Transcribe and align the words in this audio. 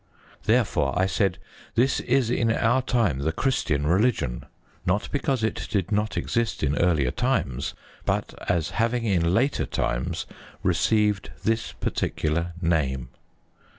Therefore 0.45 0.97
I 0.97 1.05
said, 1.05 1.37
"This 1.75 1.99
is 1.99 2.31
in 2.31 2.51
our 2.51 2.81
time 2.81 3.19
the 3.19 3.31
Christian 3.31 3.85
religion," 3.85 4.45
not 4.83 5.07
because 5.11 5.43
it 5.43 5.67
did 5.69 5.91
not 5.91 6.17
exist 6.17 6.63
in 6.63 6.75
earlier 6.79 7.11
times, 7.11 7.75
but 8.03 8.33
as 8.49 8.71
having 8.81 9.05
in 9.05 9.31
later 9.35 9.67
times 9.67 10.25
received 10.63 11.29
this 11.43 11.73
particular 11.73 12.53
name. 12.59 13.09